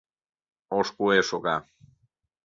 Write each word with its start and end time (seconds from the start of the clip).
Ош 0.77 0.87
куэ 0.95 1.19
шога. 1.29 1.55